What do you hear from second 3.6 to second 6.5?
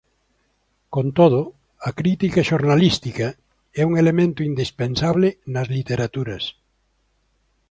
é un elemento indispensable nas literaturas.